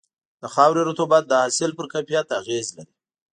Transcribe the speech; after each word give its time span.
د 0.41 0.43
خاورې 0.53 0.81
رطوبت 0.89 1.23
د 1.27 1.33
حاصل 1.41 1.71
پر 1.77 1.85
کیفیت 1.93 2.27
اغېز 2.39 2.67
لري. 2.77 2.93